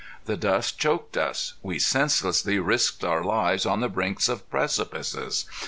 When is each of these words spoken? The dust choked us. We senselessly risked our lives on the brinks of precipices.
The 0.25 0.35
dust 0.35 0.79
choked 0.79 1.15
us. 1.15 1.53
We 1.61 1.77
senselessly 1.77 2.57
risked 2.57 3.03
our 3.03 3.23
lives 3.23 3.67
on 3.67 3.81
the 3.81 3.87
brinks 3.87 4.29
of 4.29 4.49
precipices. 4.49 5.45